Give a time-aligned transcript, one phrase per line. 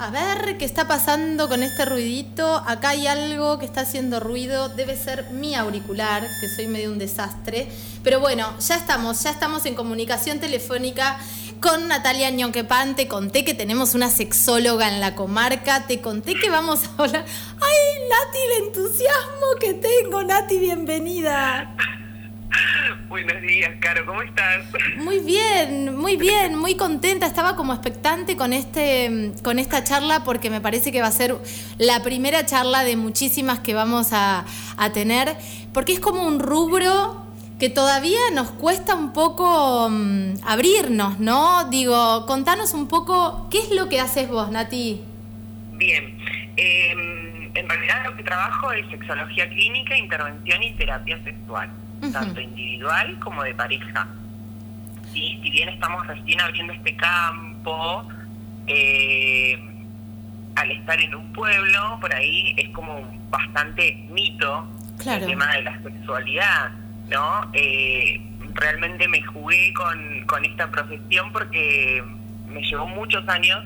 [0.00, 2.62] A ver qué está pasando con este ruidito.
[2.66, 4.68] Acá hay algo que está haciendo ruido.
[4.68, 7.68] Debe ser mi auricular, que soy medio un desastre.
[8.04, 11.18] Pero bueno, ya estamos, ya estamos en comunicación telefónica
[11.60, 12.94] con Natalia Ñonquepan.
[12.94, 15.88] Te conté que tenemos una sexóloga en la comarca.
[15.88, 17.24] Te conté que vamos a hablar.
[17.60, 20.22] ¡Ay, Nati, el entusiasmo que tengo!
[20.22, 21.74] Nati, bienvenida.
[23.08, 24.66] Buenos días, Caro, ¿cómo estás?
[24.96, 27.26] Muy bien, muy bien, muy contenta.
[27.26, 31.36] Estaba como expectante con este, con esta charla porque me parece que va a ser
[31.78, 34.44] la primera charla de muchísimas que vamos a,
[34.76, 35.36] a tener,
[35.72, 37.26] porque es como un rubro
[37.58, 41.68] que todavía nos cuesta un poco mm, abrirnos, ¿no?
[41.70, 45.02] Digo, contanos un poco, ¿qué es lo que haces vos, Nati?
[45.72, 46.18] Bien,
[46.56, 51.70] em, en realidad lo que trabajo es sexología clínica, intervención y terapia sexual,
[52.12, 54.08] tanto individual como de pareja.
[55.12, 58.08] Sí, si bien estamos recién abriendo este campo,
[58.66, 59.58] eh,
[60.56, 64.68] al estar en un pueblo, por ahí es como bastante mito
[65.06, 66.72] el tema de la sexualidad
[67.08, 67.50] ¿no?
[67.52, 68.20] Eh,
[68.54, 72.02] realmente me jugué con, con esta profesión porque
[72.48, 73.64] me llevó muchos años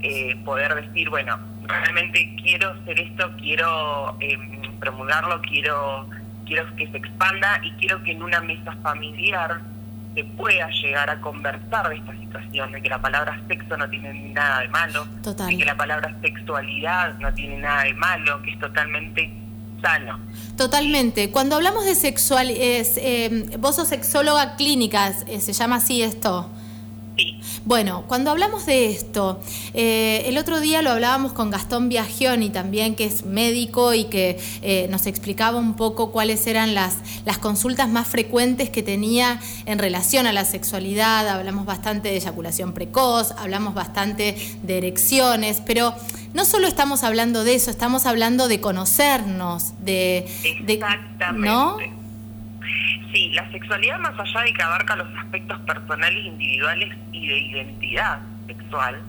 [0.00, 4.38] eh, poder decir, bueno, realmente quiero hacer esto, quiero eh,
[4.80, 6.08] promulgarlo, quiero,
[6.50, 9.60] quiero que se expanda y quiero que en una mesa familiar
[10.16, 14.12] se pueda llegar a conversar de esta situación, de que la palabra sexo no tiene
[14.32, 18.58] nada de malo, de que la palabra sexualidad no tiene nada de malo, que es
[18.58, 19.32] totalmente
[19.80, 20.18] sano.
[20.56, 21.30] Totalmente.
[21.30, 26.50] Cuando hablamos de sexual, es, eh, vos sos sexóloga clínica, eh, se llama así esto.
[27.64, 29.40] Bueno, cuando hablamos de esto,
[29.74, 34.38] eh, el otro día lo hablábamos con Gastón Biagioni también, que es médico y que
[34.62, 39.78] eh, nos explicaba un poco cuáles eran las, las consultas más frecuentes que tenía en
[39.78, 41.28] relación a la sexualidad.
[41.28, 45.94] Hablamos bastante de eyaculación precoz, hablamos bastante de erecciones, pero
[46.32, 50.28] no solo estamos hablando de eso, estamos hablando de conocernos, de...
[50.44, 51.48] Exactamente.
[51.48, 51.99] ¿no?
[53.12, 58.20] Sí, la sexualidad más allá de que abarca los aspectos personales, individuales y de identidad
[58.46, 59.02] sexual,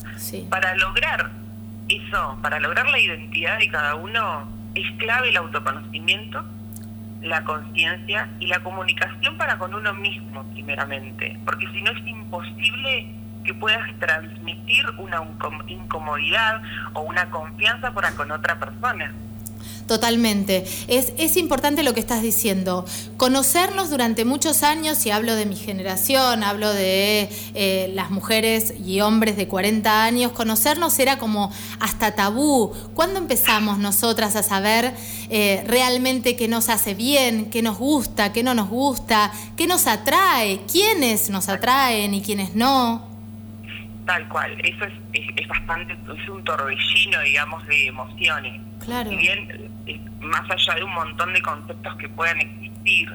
[0.50, 1.29] para lograr
[1.88, 6.44] eso, para lograr la identidad de cada uno, es clave el autoconocimiento,
[7.22, 13.13] la conciencia y la comunicación para con uno mismo, primeramente, porque si no es imposible
[13.44, 15.22] que puedas transmitir una
[15.68, 16.62] incomodidad
[16.94, 19.13] o una confianza para con otra persona.
[19.88, 20.66] Totalmente.
[20.88, 22.86] Es, es, importante lo que estás diciendo.
[23.18, 29.02] Conocernos durante muchos años, y hablo de mi generación, hablo de eh, las mujeres y
[29.02, 32.74] hombres de 40 años, conocernos era como hasta tabú.
[32.94, 34.94] ¿Cuándo empezamos nosotras a saber
[35.30, 39.88] eh, realmente qué nos hace bien, qué nos gusta, qué no nos gusta, qué nos
[39.88, 43.08] atrae, quiénes nos atraen y quiénes no?
[44.06, 44.94] Tal cual, eso es,
[45.38, 48.62] es, bastante, es un torbellino, digamos, de emociones.
[48.86, 49.09] Claro.
[49.12, 49.72] Bien
[50.22, 53.12] más allá de un montón de conceptos que puedan existir,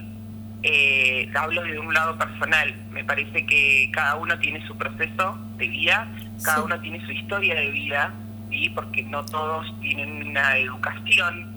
[0.63, 5.69] eh, hablo de un lado personal, me parece que cada uno tiene su proceso de
[5.69, 6.09] vida,
[6.43, 8.13] cada uno tiene su historia de vida,
[8.51, 8.69] ¿sí?
[8.71, 11.56] porque no todos tienen una educación,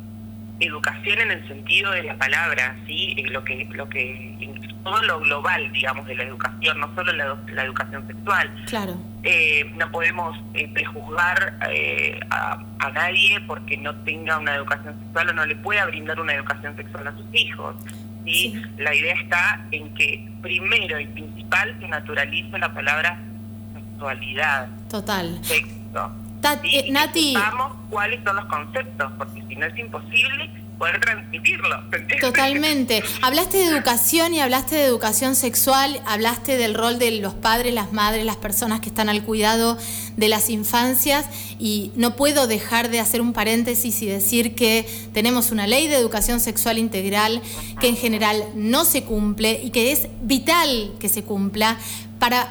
[0.60, 3.16] educación en el sentido de la palabra, ¿sí?
[3.18, 4.38] Eh, lo que, lo que
[4.84, 8.66] todo lo global, digamos, de la educación, no solo la, la educación sexual.
[8.68, 8.98] Claro.
[9.24, 15.34] Eh, no podemos eh, prejuzgar eh, a, nadie porque no tenga una educación sexual o
[15.34, 17.76] no le pueda brindar una educación sexual a sus hijos.
[18.26, 18.62] ¿sí?
[18.78, 23.20] La idea está en que primero y principal se naturalice la palabra
[23.74, 24.68] sexualidad.
[24.90, 25.38] Total.
[25.44, 26.29] Sexo.
[26.42, 27.36] Nati.
[27.90, 31.76] cuáles son los conceptos, porque si no es imposible poder transmitirlo.
[32.22, 33.04] Totalmente.
[33.22, 37.92] Hablaste de educación y hablaste de educación sexual, hablaste del rol de los padres, las
[37.92, 39.78] madres, las personas que están al cuidado
[40.16, 41.26] de las infancias
[41.60, 45.96] y no puedo dejar de hacer un paréntesis y decir que tenemos una ley de
[45.96, 47.42] educación sexual integral
[47.82, 51.78] que en general no se cumple y que es vital que se cumpla
[52.20, 52.48] para,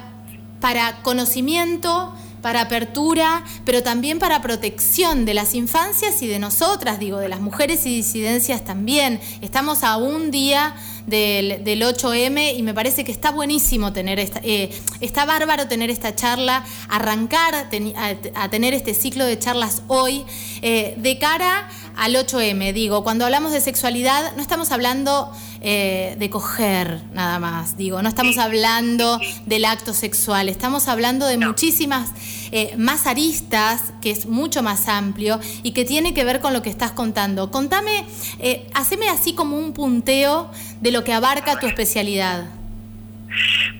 [0.60, 7.19] para conocimiento para apertura, pero también para protección de las infancias y de nosotras, digo,
[7.19, 9.20] de las mujeres y disidencias también.
[9.40, 10.75] Estamos a un día
[11.08, 14.70] del, 8M y me parece que está buenísimo tener esta, eh,
[15.00, 20.25] está bárbaro tener esta charla, arrancar a, tener este ciclo de charlas hoy
[20.62, 22.73] eh, de cara al 8M.
[22.73, 28.08] Digo, cuando hablamos de sexualidad no estamos hablando eh, de coger nada más, digo, no
[28.08, 32.11] estamos hablando del acto sexual, estamos hablando de muchísimas
[32.52, 36.62] eh, más aristas, que es mucho más amplio y que tiene que ver con lo
[36.62, 37.50] que estás contando.
[37.50, 38.04] Contame,
[38.38, 42.46] eh, haceme así como un punteo de lo que abarca tu especialidad.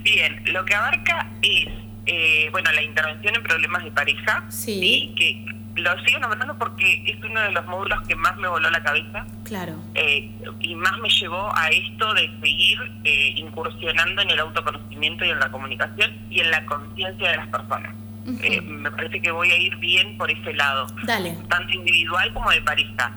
[0.03, 1.69] Bien, lo que abarca es
[2.11, 5.13] eh, bueno, la intervención en problemas de pareja, sí.
[5.15, 5.45] que
[5.79, 9.27] lo sigo nombrando porque es uno de los módulos que más me voló la cabeza.
[9.45, 9.75] Claro.
[9.95, 10.31] Eh,
[10.61, 15.39] y más me llevó a esto de seguir eh, incursionando en el autoconocimiento y en
[15.39, 17.95] la comunicación y en la conciencia de las personas.
[18.43, 20.87] Eh, me parece que voy a ir bien por ese lado.
[21.05, 21.37] Dale.
[21.49, 23.13] Tanto individual como de pareja.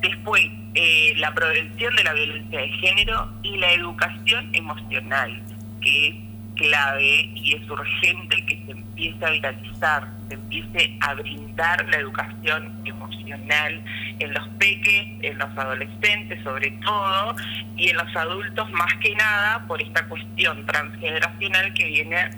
[0.00, 0.42] Después,
[1.16, 5.42] la prevención de la violencia de género y la educación emocional,
[5.80, 6.14] que es
[6.56, 12.80] clave y es urgente que se empiece a viralizar, se empiece a brindar la educación
[12.84, 13.82] emocional
[14.18, 17.36] en los peques, en los adolescentes sobre todo,
[17.76, 22.30] y en los adultos más que nada por esta cuestión transgeneracional que viene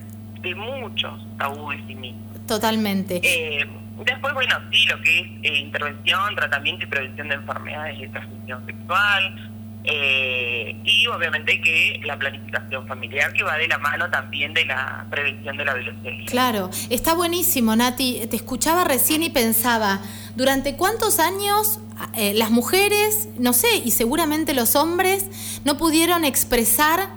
[0.42, 2.46] de muchos tabúes y mitos.
[2.46, 3.20] Totalmente.
[3.22, 3.66] Eh,
[4.04, 8.66] después, bueno, sí, lo que es eh, intervención, tratamiento y prevención de enfermedades de transmisión
[8.66, 9.48] sexual,
[9.84, 15.06] eh, y obviamente que la planificación familiar que va de la mano también de la
[15.08, 16.26] prevención de la violencia.
[16.26, 18.26] Claro, está buenísimo, Nati.
[18.28, 20.00] Te escuchaba recién y pensaba,
[20.36, 21.80] ¿durante cuántos años
[22.14, 25.26] eh, las mujeres, no sé, y seguramente los hombres,
[25.64, 27.08] no pudieron expresar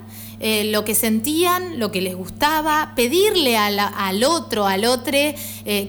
[0.43, 5.35] eh, lo que sentían, lo que les gustaba, pedirle al otro, al otro, eh,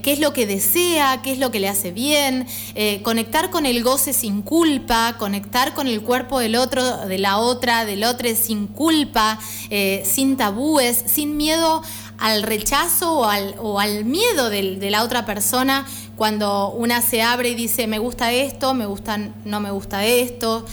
[0.03, 3.65] qué es lo que desea, qué es lo que le hace bien, eh, conectar con
[3.65, 8.29] el goce sin culpa, conectar con el cuerpo del otro, de la otra, del otro
[8.35, 9.39] sin culpa,
[10.05, 11.83] sin tabúes, sin miedo
[12.19, 17.51] al rechazo o al, o al miedo de la otra persona cuando una se abre
[17.51, 20.67] y dice me gusta esto, me gusta, no me gusta esto,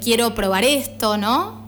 [0.00, 1.65] quiero probar esto, ¿no?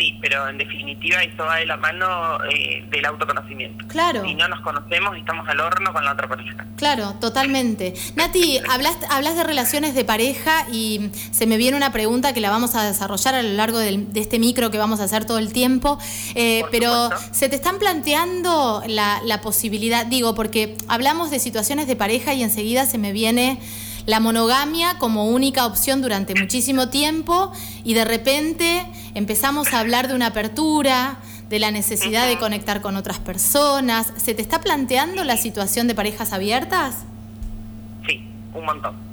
[0.00, 3.86] Sí, pero en definitiva eso va de la mano eh, del autoconocimiento.
[3.88, 4.24] Claro.
[4.24, 6.66] Si no nos conocemos, estamos al horno con la otra pareja.
[6.76, 7.92] Claro, totalmente.
[8.16, 12.50] Nati, hablas, hablas de relaciones de pareja y se me viene una pregunta que la
[12.50, 15.52] vamos a desarrollar a lo largo de este micro que vamos a hacer todo el
[15.52, 15.98] tiempo,
[16.34, 21.96] eh, pero se te están planteando la, la posibilidad, digo, porque hablamos de situaciones de
[21.96, 23.60] pareja y enseguida se me viene
[24.06, 27.52] la monogamia como única opción durante muchísimo tiempo
[27.84, 31.18] y de repente empezamos a hablar de una apertura,
[31.48, 34.12] de la necesidad de conectar con otras personas.
[34.16, 36.98] ¿Se te está planteando la situación de parejas abiertas?
[38.06, 38.24] Sí,
[38.54, 39.10] un montón.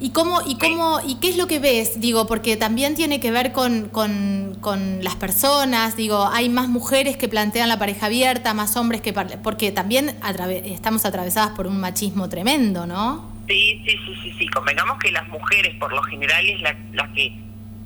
[0.00, 2.00] ¿Y cómo, y cómo, y qué es lo que ves?
[2.00, 7.16] Digo, porque también tiene que ver con, con, con, las personas, digo, hay más mujeres
[7.16, 10.16] que plantean la pareja abierta, más hombres que porque también
[10.64, 13.33] estamos atravesadas por un machismo tremendo, ¿no?
[13.46, 14.48] Sí, sí, sí, sí, sí.
[14.48, 17.32] Convengamos que las mujeres, por lo general, es la, que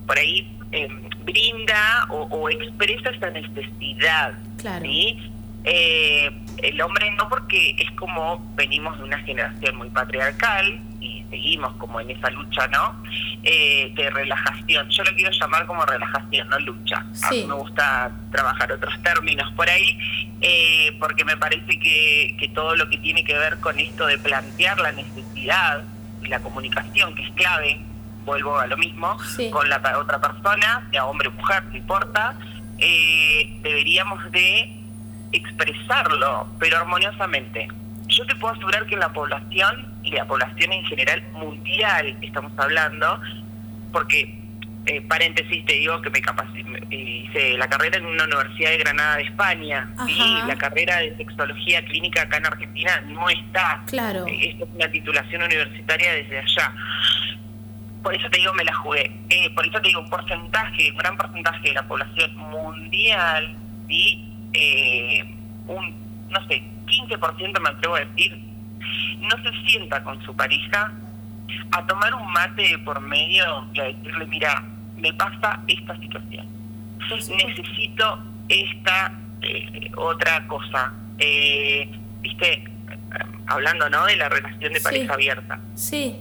[0.06, 0.88] por ahí eh,
[1.24, 4.34] brinda o, expresa esta necesidad.
[4.58, 4.84] Claro.
[4.84, 5.18] ¿sí?
[5.64, 6.30] Eh,
[6.62, 10.80] el hombre no, porque es como venimos de una generación muy patriarcal
[11.30, 13.02] seguimos como en esa lucha, ¿no?
[13.42, 14.88] Eh, de relajación.
[14.88, 17.04] Yo lo quiero llamar como relajación, no lucha.
[17.22, 19.98] A mí me gusta trabajar otros términos por ahí,
[20.40, 24.18] eh, porque me parece que, que todo lo que tiene que ver con esto de
[24.18, 25.82] plantear la necesidad
[26.22, 27.80] y la comunicación, que es clave,
[28.24, 29.16] vuelvo a lo mismo,
[29.50, 32.34] con la otra persona, sea hombre o mujer, no importa,
[32.78, 34.76] eh, deberíamos de
[35.32, 37.68] expresarlo, pero armoniosamente.
[38.18, 43.20] Yo te puedo asegurar que la población, y la población en general mundial estamos hablando,
[43.92, 44.36] porque,
[44.86, 46.18] eh, paréntesis, te digo que me
[46.90, 51.84] hice la carrera en una universidad de Granada de España, y la carrera de sexología
[51.84, 53.84] clínica acá en Argentina no está.
[53.86, 54.26] Claro.
[54.26, 56.72] Eh, esto es una titulación universitaria desde allá.
[58.02, 59.12] Por eso te digo, me la jugué.
[59.28, 63.54] Eh, por eso te digo, un porcentaje, un gran porcentaje de la población mundial,
[63.86, 64.24] ¿sí?
[64.54, 65.22] eh,
[65.68, 65.94] un,
[66.30, 68.38] no sé, 15% me atrevo a decir,
[69.18, 70.92] no se sienta con su pareja
[71.70, 74.64] a tomar un mate por medio y a decirle, mira,
[74.96, 76.46] me pasa esta situación.
[77.10, 78.18] Necesito
[78.48, 80.92] esta eh, otra cosa.
[81.18, 81.90] Eh,
[82.20, 82.64] Viste,
[83.46, 84.04] hablando ¿no?
[84.06, 85.60] de la relación de pareja abierta.
[85.74, 86.16] Sí.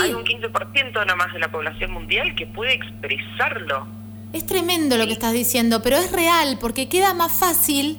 [0.00, 4.00] Hay un 15% nomás de la población mundial que puede expresarlo
[4.32, 7.98] es tremendo lo que estás diciendo, pero es real porque queda más fácil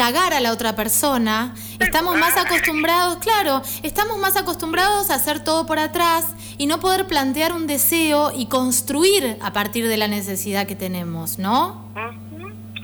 [0.00, 1.54] cagar a la otra persona.
[1.78, 6.24] Estamos más acostumbrados, claro, estamos más acostumbrados a hacer todo por atrás
[6.56, 11.38] y no poder plantear un deseo y construir a partir de la necesidad que tenemos,
[11.38, 11.92] ¿no?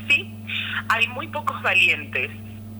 [0.06, 0.30] Sí,
[0.90, 2.30] hay muy pocos valientes.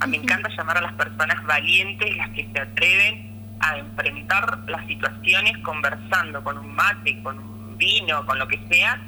[0.00, 4.59] A mí me encanta llamar a las personas valientes, las que se atreven a enfrentar
[4.69, 9.00] las situaciones conversando con un mate, con un vino, con lo que sea,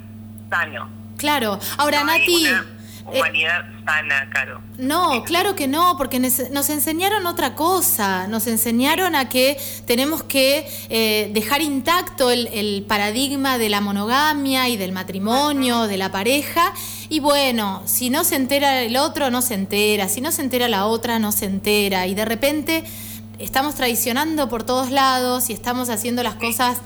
[0.49, 0.89] sano.
[1.19, 1.59] Claro.
[1.77, 2.47] Ahora, Nati,
[3.09, 4.61] humanidad sana, Caro.
[4.77, 10.69] No, claro que no, porque nos enseñaron otra cosa, nos enseñaron a que tenemos que
[10.89, 16.73] eh, dejar intacto el, paradigma de la monogamia y del matrimonio, de la pareja,
[17.09, 20.69] y bueno, si no se entera el otro, no se entera, si no se entera
[20.69, 22.85] la otra, no se entera, y de repente
[23.39, 26.83] estamos traicionando por todos lados y estamos haciendo las cosas eh,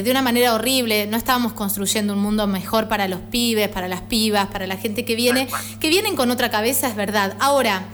[0.00, 4.00] de una manera horrible, no estábamos construyendo un mundo mejor para los pibes, para las
[4.00, 5.48] pibas, para la gente que viene,
[5.80, 7.36] que vienen con otra cabeza, es verdad.
[7.40, 7.84] Ahora,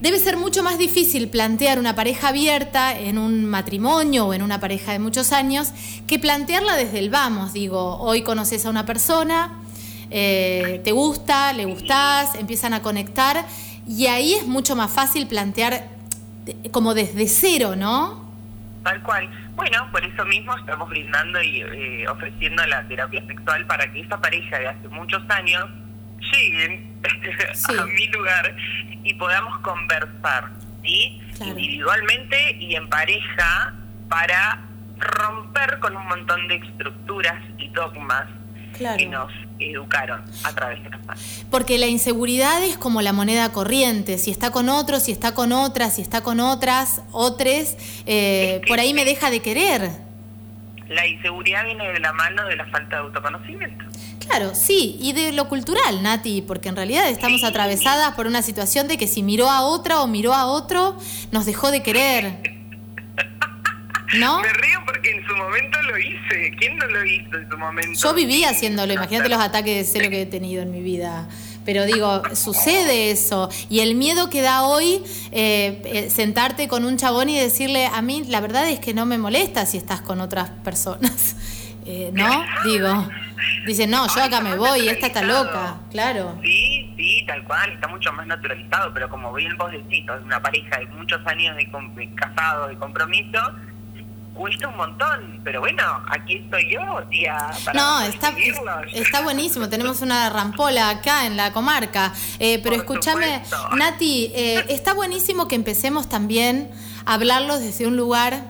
[0.00, 4.58] Debe ser mucho más difícil plantear una pareja abierta en un matrimonio o en una
[4.58, 5.72] pareja de muchos años
[6.06, 7.52] que plantearla desde el vamos.
[7.52, 9.60] Digo, hoy conoces a una persona,
[10.10, 13.46] eh, te gusta, le gustás, empiezan a conectar
[13.86, 15.88] y ahí es mucho más fácil plantear
[16.72, 18.20] como desde cero, ¿no?
[18.82, 19.41] Tal cual.
[19.54, 24.20] Bueno, por eso mismo estamos brindando y eh, ofreciendo la terapia sexual para que esa
[24.20, 25.68] pareja de hace muchos años
[26.32, 27.00] lleguen
[27.78, 28.56] a mi lugar
[29.04, 30.50] y podamos conversar,
[30.82, 31.20] ¿sí?
[31.40, 33.74] Individualmente y en pareja
[34.08, 34.60] para
[34.98, 38.26] romper con un montón de estructuras y dogmas
[38.72, 41.44] que nos educaron a través de las padres.
[41.50, 45.52] Porque la inseguridad es como la moneda corriente, si está con otros, si está con
[45.52, 47.76] otras, si está con otras, otros,
[48.06, 49.90] eh, por ahí me deja de querer.
[50.88, 53.84] La inseguridad viene de la mano de la falta de autoconocimiento.
[54.26, 58.88] Claro, sí, y de lo cultural, Nati, porque en realidad estamos atravesadas por una situación
[58.88, 60.96] de que si miró a otra o miró a otro,
[61.32, 62.51] nos dejó de querer.
[64.18, 64.40] ¿No?
[64.40, 66.52] Me río porque en su momento lo hice.
[66.58, 67.98] ¿Quién no lo hizo en su momento?
[67.98, 68.92] Yo vivía haciéndolo.
[68.92, 71.28] Imagínate los ataques de celo que he tenido en mi vida.
[71.64, 73.48] Pero digo, sucede eso.
[73.70, 78.02] Y el miedo que da hoy eh, eh, sentarte con un chabón y decirle, a
[78.02, 81.36] mí la verdad es que no me molesta si estás con otras personas.
[81.84, 82.44] Eh, ¿No?
[82.62, 83.08] Digo,
[83.66, 86.38] dice, no, yo acá me voy, esta está loca, claro.
[86.40, 90.78] Sí, sí, tal cual, está mucho más naturalizado, pero como bien vos decís, una pareja
[90.78, 93.40] de muchos años de, de casados, de compromiso,
[94.42, 97.38] cuesta un montón, pero bueno, aquí estoy yo, tía.
[97.64, 98.34] Para no, está,
[98.92, 103.40] está buenísimo, tenemos una rampola acá en la comarca, eh, pero escúchame,
[103.76, 106.72] Nati, eh, está buenísimo que empecemos también
[107.04, 108.42] a hablarlos desde un lugar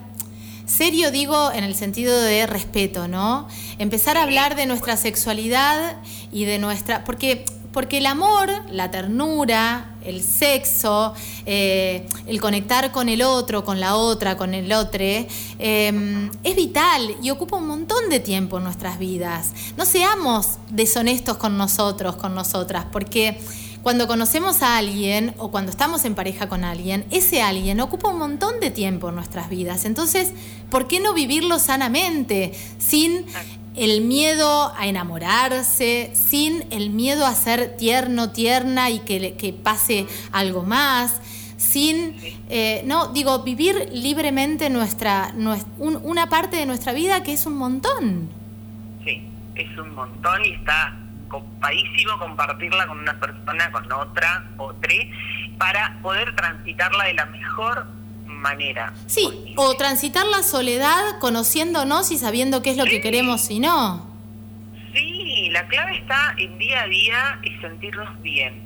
[0.64, 3.46] serio, digo, en el sentido de respeto, ¿no?
[3.76, 5.98] Empezar a hablar de nuestra sexualidad
[6.32, 11.14] y de nuestra, porque porque el amor, la ternura, el sexo,
[11.46, 15.02] eh, el conectar con el otro, con la otra, con el otro,
[15.58, 19.52] em, es vital y ocupa un montón de tiempo en nuestras vidas.
[19.76, 23.40] No seamos deshonestos con nosotros, con nosotras, porque
[23.82, 28.18] cuando conocemos a alguien o cuando estamos en pareja con alguien, ese alguien ocupa un
[28.18, 29.86] montón de tiempo en nuestras vidas.
[29.86, 30.32] Entonces,
[30.70, 33.24] ¿por qué no vivirlo sanamente, sin
[33.76, 40.06] el miedo a enamorarse, sin el miedo a ser tierno, tierna y que, que pase
[40.32, 41.20] algo más,
[41.62, 42.16] sin,
[42.50, 45.32] eh, no, digo, vivir libremente nuestra,
[45.78, 48.30] una parte de nuestra vida que es un montón.
[49.04, 50.96] Sí, es un montón y está
[51.28, 54.94] copadísimo compartirla con una persona, con otra, otra,
[55.56, 57.86] para poder transitarla de la mejor
[58.42, 58.92] manera.
[59.06, 64.10] Sí, o transitar la soledad conociéndonos y sabiendo qué es lo que queremos y no.
[64.92, 68.60] Sí, la clave está en día a día y sentirnos bien.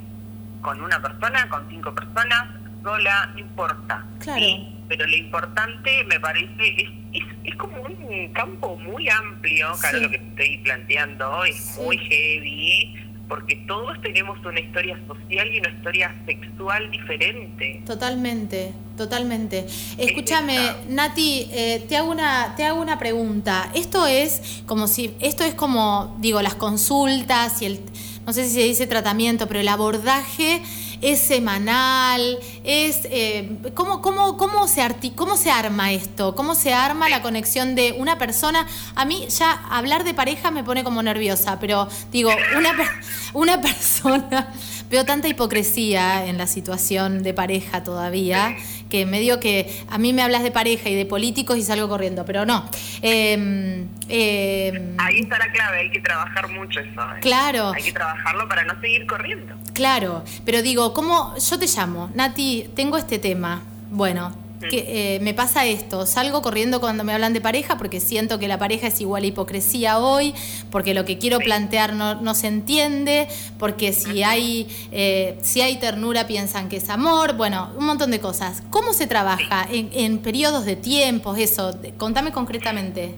[0.61, 2.47] Con una persona, con cinco personas,
[2.83, 4.05] sola, no importa.
[4.19, 4.45] Claro.
[4.89, 10.09] Pero lo importante me parece es, es, es como un campo muy amplio, claro, lo
[10.09, 16.15] que estoy planteando, es muy heavy porque todos tenemos una historia social y una historia
[16.25, 17.81] sexual diferente.
[17.85, 19.65] Totalmente, totalmente.
[19.97, 20.57] Escúchame,
[20.89, 23.69] Nati, eh, te hago una te hago una pregunta.
[23.73, 27.79] Esto es como si esto es como digo las consultas y el
[28.25, 30.61] no sé si se dice tratamiento, pero el abordaje
[31.01, 34.81] es semanal, es eh, ¿cómo, cómo, cómo, se
[35.15, 38.67] cómo se arma esto, cómo se arma la conexión de una persona.
[38.95, 42.73] A mí ya hablar de pareja me pone como nerviosa, pero digo, una,
[43.33, 44.51] una persona,
[44.89, 48.55] veo tanta hipocresía en la situación de pareja todavía
[48.89, 52.25] que medio que a mí me hablas de pareja y de políticos y salgo corriendo,
[52.25, 52.69] pero no.
[53.01, 57.01] Em, em, Ahí está la clave, hay que trabajar mucho eso.
[57.01, 57.19] ¿eh?
[57.21, 57.71] Claro.
[57.75, 59.55] Hay que trabajarlo para no seguir corriendo.
[59.73, 61.35] Claro, pero digo, ¿cómo?
[61.37, 63.61] Yo te llamo, Nati, tengo este tema.
[63.89, 68.39] Bueno, que eh, me pasa esto, salgo corriendo cuando me hablan de pareja porque siento
[68.39, 70.33] que la pareja es igual a hipocresía hoy,
[70.71, 73.27] porque lo que quiero plantear no, no, se entiende,
[73.59, 78.19] porque si hay, eh, si hay ternura piensan que es amor, bueno, un montón de
[78.19, 78.63] cosas.
[78.69, 81.77] ¿Cómo se trabaja en, en periodos de tiempo, eso?
[81.97, 83.13] Contame concretamente.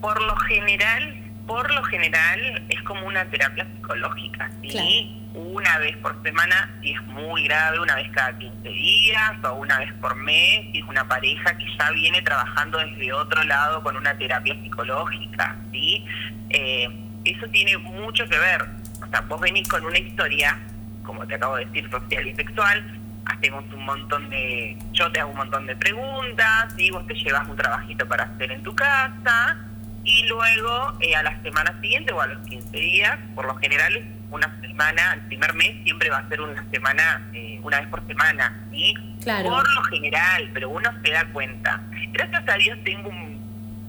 [0.00, 1.14] Por lo general,
[1.46, 5.21] por lo general es como una terapia psicológica, ¿sí?
[5.34, 9.78] Una vez por semana si es muy grave, una vez cada 15 días o una
[9.78, 13.96] vez por mes, si es una pareja que ya viene trabajando desde otro lado con
[13.96, 16.04] una terapia psicológica, ¿sí?
[16.50, 16.88] Eh,
[17.24, 18.62] eso tiene mucho que ver.
[19.02, 20.58] O sea, vos venís con una historia,
[21.02, 25.30] como te acabo de decir, social y sexual, hacemos un montón de, yo te hago
[25.30, 29.56] un montón de preguntas, y vos te llevas un trabajito para hacer en tu casa,
[30.04, 34.02] y luego eh, a la semana siguiente o a los 15 días, por lo general
[34.32, 38.06] una semana, el primer mes siempre va a ser una semana, eh, una vez por
[38.06, 38.94] semana, ¿sí?
[39.22, 39.50] Claro.
[39.50, 41.80] Por lo general, pero uno se da cuenta.
[42.12, 43.10] Gracias a Dios tengo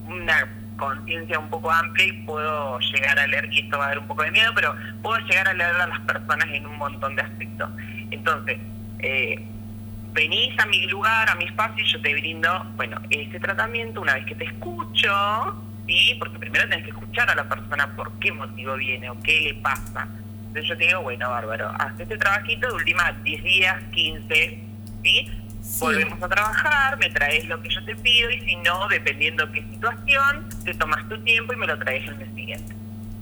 [0.08, 0.48] una
[0.78, 4.08] conciencia un poco amplia y puedo llegar a leer, y esto va a dar un
[4.08, 7.22] poco de miedo, pero puedo llegar a leer a las personas en un montón de
[7.22, 7.70] aspectos.
[8.12, 8.58] Entonces,
[9.00, 9.42] eh,
[10.12, 14.16] venís a mi lugar, a mi espacio, y yo te brindo, bueno, ese tratamiento, una
[14.16, 15.10] vez que te escucho,
[15.88, 16.16] ¿sí?
[16.20, 19.54] Porque primero tenés que escuchar a la persona por qué motivo viene o qué le
[19.56, 20.08] pasa.
[20.54, 24.60] Entonces yo te digo, bueno, bárbaro, haz este trabajito de última 10 días, 15,
[25.04, 25.32] ¿sí?
[25.80, 29.64] Volvemos a trabajar, me traes lo que yo te pido y si no, dependiendo qué
[29.64, 32.76] situación, te tomas tu tiempo y me lo traes el mes siguiente.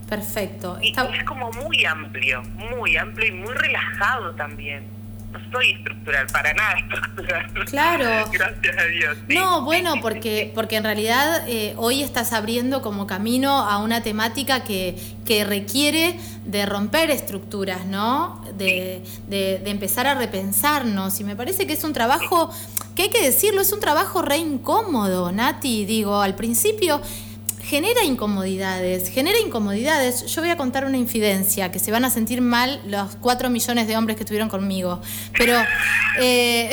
[0.10, 0.78] Perfecto.
[0.82, 4.84] Y es como muy amplio, muy amplio y muy relajado también
[5.32, 7.66] no soy estructural, para nada estructural.
[7.66, 8.30] Claro.
[8.32, 9.18] Gracias a Dios.
[9.30, 14.64] No, bueno, porque, porque en realidad eh, hoy estás abriendo como camino a una temática
[14.64, 14.96] que,
[15.26, 18.42] que requiere de romper estructuras, ¿no?
[18.58, 21.20] De, de, empezar a repensarnos.
[21.20, 22.52] Y me parece que es un trabajo,
[22.96, 25.86] que hay que decirlo, es un trabajo re incómodo, Nati.
[25.86, 27.02] Digo, al principio
[27.72, 30.26] genera incomodidades, genera incomodidades.
[30.26, 33.88] Yo voy a contar una infidencia, que se van a sentir mal los cuatro millones
[33.88, 35.00] de hombres que estuvieron conmigo.
[35.38, 35.58] Pero,
[36.20, 36.70] eh,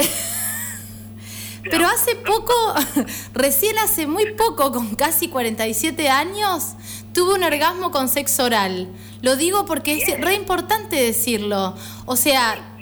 [1.71, 2.53] pero hace poco,
[3.33, 6.73] recién hace muy poco, con casi 47 años,
[7.13, 8.89] tuve un orgasmo con sexo oral.
[9.23, 11.77] Lo digo porque es re importante decirlo.
[12.07, 12.75] O sea,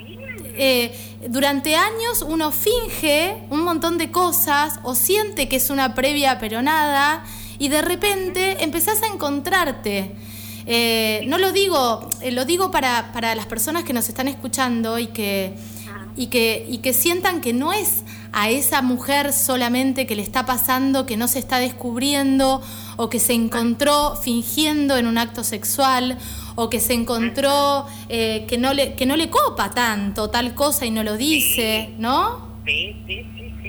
[0.55, 0.91] eh,
[1.27, 6.63] durante años uno finge un montón de cosas o siente que es una previa pero
[6.63, 7.23] nada
[7.59, 10.15] y de repente empezás a encontrarte.
[10.65, 14.99] Eh, no lo digo, eh, lo digo para, para, las personas que nos están escuchando
[14.99, 15.55] y que,
[16.17, 20.45] y, que, y que sientan que no es a esa mujer solamente que le está
[20.45, 22.61] pasando, que no se está descubriendo
[22.97, 26.17] o que se encontró fingiendo en un acto sexual
[26.55, 30.85] o que se encontró eh, que, no le, que no le copa tanto tal cosa
[30.85, 32.45] y no lo dice, ¿no?
[32.65, 33.25] Sí, sí,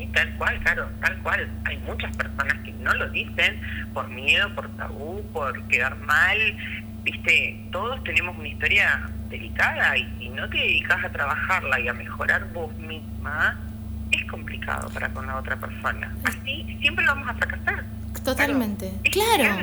[0.09, 1.49] sí, tal cual, claro, tal cual.
[1.65, 3.61] Hay muchas personas que no lo dicen
[3.95, 6.39] por miedo, por tabú, por quedar mal.
[7.03, 11.93] Viste, todos tenemos una historia delicada y si no te dedicas a trabajarla y a
[11.93, 13.59] mejorar vos misma,
[14.11, 16.15] es complicado para con la otra persona.
[16.25, 17.85] Así siempre vamos a fracasar.
[18.25, 18.93] Totalmente.
[19.11, 19.57] Claro.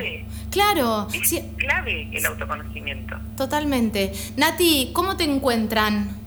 [0.50, 1.08] Claro.
[1.12, 3.16] Es clave el autoconocimiento.
[3.36, 4.12] Totalmente.
[4.36, 6.25] Nati, ¿cómo te encuentran?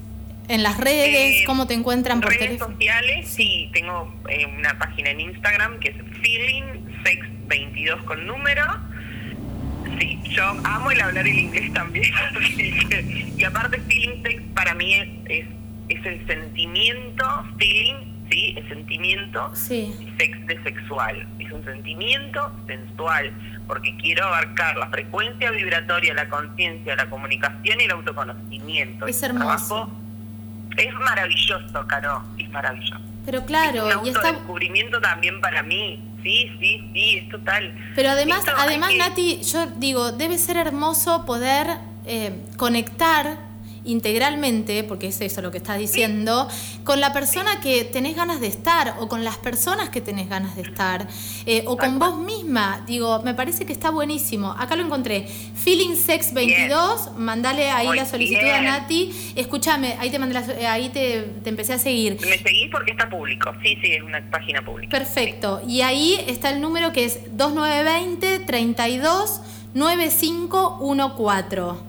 [0.49, 1.09] ¿En las redes?
[1.09, 3.29] Eh, ¿Cómo te encuentran por redes sociales?
[3.29, 8.65] Sí, tengo eh, una página en Instagram que es Feeling Sex 22 con número.
[9.99, 12.11] Sí, yo amo el hablar el inglés también.
[13.37, 15.47] y aparte, feeling sex para mí es, es,
[15.89, 17.25] es el sentimiento,
[17.59, 19.93] feeling, sí, el sentimiento sí.
[20.17, 21.27] sex de sexual.
[21.37, 23.31] Es un sentimiento sensual,
[23.67, 29.05] porque quiero abarcar la frecuencia vibratoria, la conciencia, la comunicación y el autoconocimiento.
[29.05, 29.91] Es hermoso.
[30.77, 32.99] Es maravilloso, Caro, es maravilloso.
[33.25, 36.03] Pero claro, es un y está descubrimiento también para mí.
[36.23, 37.73] Sí, sí, sí, es total.
[37.95, 43.37] Pero además, además Nati, yo digo, debe ser hermoso poder eh, conectar
[43.83, 46.47] integralmente, porque es eso lo que estás diciendo,
[46.83, 50.55] con la persona que tenés ganas de estar o con las personas que tenés ganas
[50.55, 51.07] de estar
[51.45, 52.83] eh, o con vos misma.
[52.87, 54.55] Digo, me parece que está buenísimo.
[54.57, 55.27] Acá lo encontré.
[55.27, 59.11] Feeling Sex 22, mandale ahí la solicitud a Nati.
[59.35, 62.17] Escúchame, ahí te mandé eh, ahí te, empecé a seguir.
[62.21, 63.51] Me seguí porque está público.
[63.63, 64.97] Sí, sí, es una página pública.
[64.97, 65.61] Perfecto.
[65.67, 69.41] Y ahí está el número que es 2920 32
[69.73, 71.88] 9514.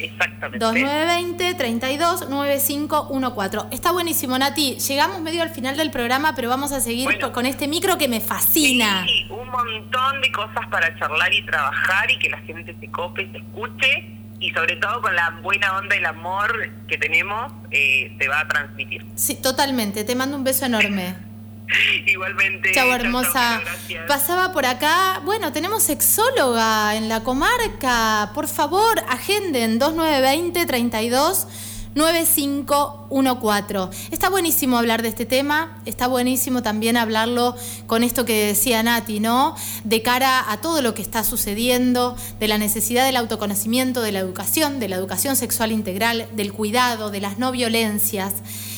[0.00, 0.58] Exactamente.
[0.58, 3.74] 2920 32 9514.
[3.74, 4.76] Está buenísimo, Nati.
[4.76, 8.20] Llegamos medio al final del programa, pero vamos a seguir con este micro que me
[8.20, 9.04] fascina.
[9.06, 13.30] Sí, un montón de cosas para charlar y trabajar y que la gente se cope,
[13.30, 18.16] se escuche y sobre todo con la buena onda y el amor que tenemos, eh,
[18.18, 19.04] se va a transmitir.
[19.14, 20.02] Sí, totalmente.
[20.04, 21.29] Te mando un beso enorme.
[22.06, 22.72] Igualmente.
[22.74, 23.62] Chau, hermosa.
[24.08, 25.20] Pasaba por acá.
[25.24, 28.30] Bueno, tenemos sexóloga en la comarca.
[28.34, 31.46] Por favor, agenden 2920 32
[31.94, 34.12] 9514.
[34.12, 37.56] Está buenísimo hablar de este tema, está buenísimo también hablarlo
[37.88, 39.56] con esto que decía Nati, ¿no?
[39.82, 44.20] De cara a todo lo que está sucediendo, de la necesidad del autoconocimiento, de la
[44.20, 48.34] educación, de la educación sexual integral, del cuidado, de las no violencias.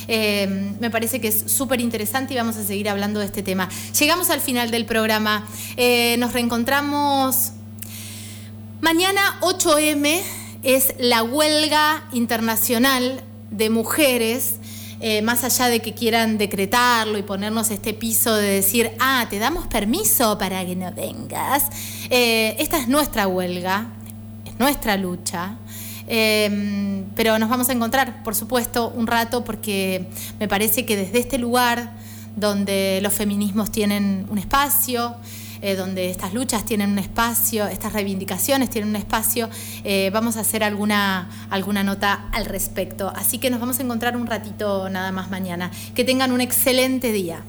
[0.09, 3.69] Eh, me parece que es súper interesante y vamos a seguir hablando de este tema.
[3.99, 5.47] Llegamos al final del programa.
[5.77, 7.53] Eh, nos reencontramos
[8.81, 10.21] mañana 8M
[10.63, 14.57] es la huelga internacional de mujeres,
[15.01, 19.39] eh, más allá de que quieran decretarlo y ponernos este piso de decir, ah, te
[19.39, 21.65] damos permiso para que no vengas.
[22.11, 23.89] Esta es nuestra huelga,
[24.45, 25.57] es nuestra lucha.
[26.15, 30.05] Em, pero nos vamos a encontrar, por supuesto, un rato porque
[30.39, 31.95] me parece que desde este lugar
[32.37, 35.17] donde los feminismos tienen un espacio,
[35.63, 39.49] eh, donde estas luchas tienen un espacio, estas reivindicaciones tienen un espacio,
[39.85, 43.11] eh, vamos a hacer alguna, alguna nota al respecto.
[43.17, 45.71] Así que nos vamos a encontrar un ratito nada más mañana.
[45.95, 47.41] Que tengan un excelente día.